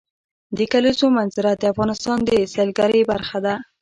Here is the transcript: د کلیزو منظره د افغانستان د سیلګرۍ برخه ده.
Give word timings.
د 0.57 0.59
کلیزو 0.73 1.07
منظره 1.17 1.51
د 1.55 1.63
افغانستان 1.73 2.17
د 2.27 2.29
سیلګرۍ 2.53 3.01
برخه 3.11 3.37
ده. 3.45 3.55